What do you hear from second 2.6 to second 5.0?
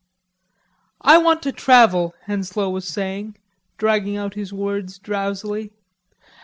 was saying, dragging out his words